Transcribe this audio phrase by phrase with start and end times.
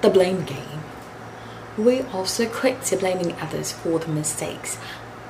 [0.00, 0.82] the blame game.
[1.76, 4.78] We are so quick to blaming others for the mistakes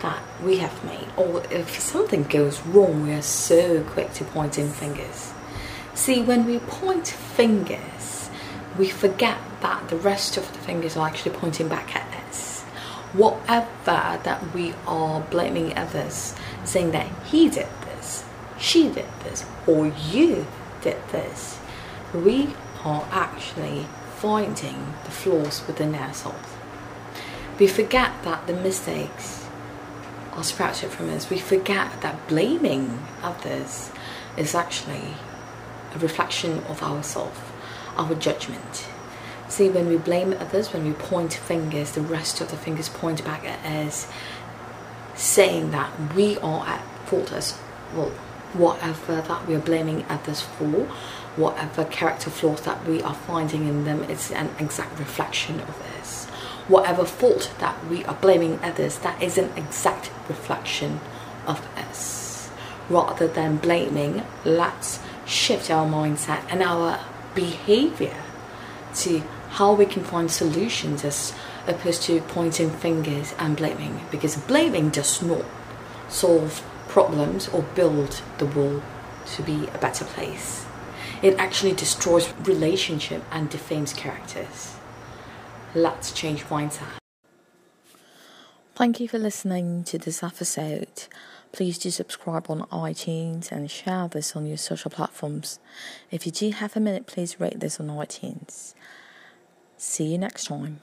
[0.00, 4.70] that we have made, or if something goes wrong, we are so quick to pointing
[4.70, 5.32] fingers.
[5.94, 8.30] See, when we point fingers,
[8.78, 12.62] we forget that the rest of the fingers are actually pointing back at us.
[13.12, 16.34] Whatever that we are blaming others,
[16.64, 18.24] saying that he did this,
[18.58, 20.46] she did this, or you
[20.80, 21.58] did this,
[22.14, 23.86] we are actually
[24.20, 26.48] finding the flaws within ourselves.
[27.58, 29.46] We forget that the mistakes
[30.32, 31.30] are sprouted from us.
[31.30, 33.90] We forget that blaming others
[34.36, 35.14] is actually
[35.94, 37.40] a reflection of ourselves,
[37.96, 38.86] our judgment.
[39.48, 43.24] See, when we blame others, when we point fingers, the rest of the fingers point
[43.24, 44.06] back at us,
[45.14, 47.58] saying that we are at fault as
[47.94, 48.12] well.
[48.52, 50.86] Whatever that we are blaming others for,
[51.36, 56.26] whatever character flaws that we are finding in them, it's an exact reflection of us.
[56.66, 61.00] Whatever fault that we are blaming others, that is an exact reflection
[61.46, 62.50] of us.
[62.88, 66.98] Rather than blaming, let's shift our mindset and our
[67.34, 68.16] behavior
[68.94, 71.32] to how we can find solutions as
[71.66, 75.44] opposed to pointing fingers and blaming because blaming does not
[76.08, 78.82] solve problems or build the wall
[79.26, 80.66] to be a better place
[81.22, 84.76] it actually destroys relationship and defames characters
[85.74, 86.98] let's change mindset
[88.74, 91.06] thank you for listening to this episode
[91.52, 95.58] Please do subscribe on iTunes and share this on your social platforms.
[96.10, 98.74] If you do have a minute, please rate this on iTunes.
[99.76, 100.80] See you next time.